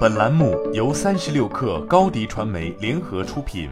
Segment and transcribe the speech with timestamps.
[0.00, 3.70] 本栏目由三十六氪高低传媒联合出品。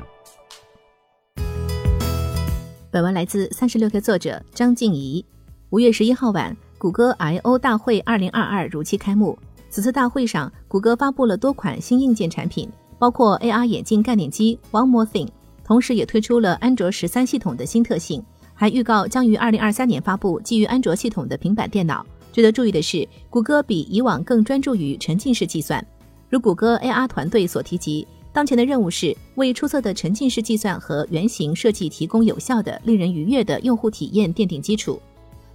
[2.91, 5.25] 本文来自三十六氪作者张静怡。
[5.71, 9.39] 五月十一号晚，谷歌 I/O 大会二零二二如期开幕。
[9.69, 15.29] 此次大会上，谷歌发布了多款新硬件产品，包括 AR 眼镜概念机 One More Thing，
[15.63, 18.25] 同时也推出了安卓十三系统的新特性。
[18.55, 22.05] 还预告将于二零二三年发布基于安卓系统的平板电脑。
[22.33, 25.85] 值得注意的是，谷歌比以往更专注于沉浸式计算。
[26.29, 35.01] 如谷歌 AR 团队所提及，当前的任务是为出色的沉浸式计算和原型设计提供有效的、令人愉悦的用户体验奠定基础。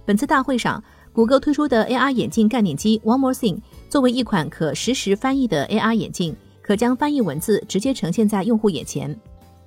[0.04, 3.58] 本次大会上，谷歌推出的 AR 眼镜概念机 One More Thing
[3.88, 9.16] 作为一款可实时翻译的 AR 眼镜，可将翻译文字直接呈现在用户眼前。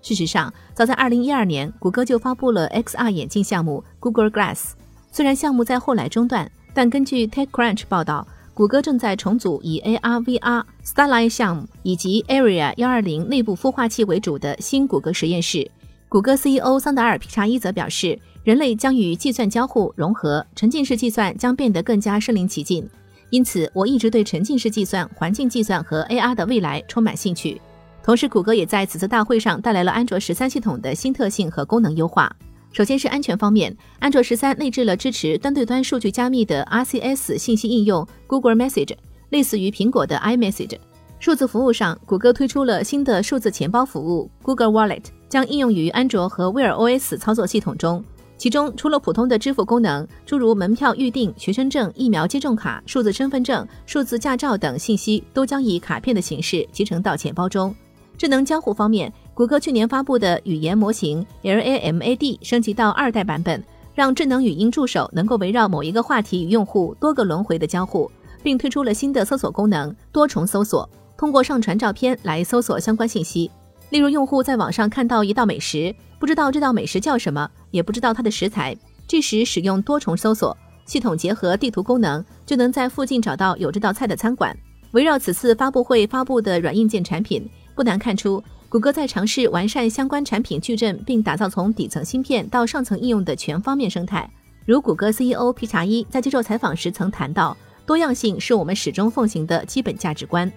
[0.02, 4.74] 事实上，早在2012年，谷歌就发布了 XR 眼镜项目 Google Glass。
[5.12, 15.70] 虽然项目在后来中断，但根据 TechCrunch 报道，谷歌正在重组以 AR/VR Starlight 项目以及 Area 120内部孵化器为主的新谷歌实验室。
[16.10, 22.90] 谷歌 CEO 桑达尔·皮查伊则表示，人类将与计算交互融合，沉浸式计算将变得更加身临其境。
[23.30, 27.62] 因此，我一直对沉浸式计算、环境计算和 AR 的未来充满兴趣。
[28.02, 32.36] 同时，谷歌也在此次大会上带来了安卓十三系统的新特性和功能优化。
[32.78, 38.96] 首先是安全方面，安卓十三内置了支持端对端数据加密的 RCS 信息应用 Google Message，
[39.30, 40.78] 类似于苹果的 iMessage。
[41.20, 48.06] 数字服务上，谷歌推出了新的数字钱包服务 Google Wallet，将应用于安卓和 Wear OS 操作系统中。
[48.38, 57.76] 其中，除了普通的支付功能，诸如门票预订、学生证、疫苗接种卡、数字身份证、数字驾照等信息，都将以卡片的形式集成到钱包中。
[58.20, 68.10] 智能交互方面，谷歌去年发布的语言模型 LaMAD 升级到二代版本，让智能语音助手能够围绕某一个话题与用户多个轮回的交互，
[68.42, 73.52] 并推出了新的搜索功能——多重搜索，通过上传照片来搜索相关信息。
[73.92, 78.76] 例如，用户在网上看到一道美食，不知道这道美食叫什么，也不知道它的食材，
[79.08, 84.58] 这时使用多重搜索，系统结合地图功能，就能在附近找到有这道菜的餐馆。
[84.94, 87.48] 围绕此次发布会发布的软硬件产品。
[87.76, 94.30] 不难看出，谷歌在尝试完善相关产品矩阵，并打造从底层芯片到上层应用的全方面生态。
[94.66, 100.52] 如谷歌 CEO 皮查伊在接受采访时曾谈到，多样性是我们始终奉行的基本价值观。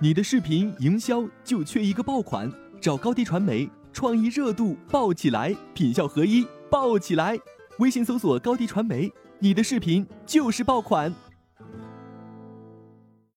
[0.00, 7.38] 你的视频营销就缺一个爆款，找高低传媒，创意热度爆起来，品效合一爆起来。
[7.78, 11.14] 微信搜索高低传媒，你的视频就是爆款。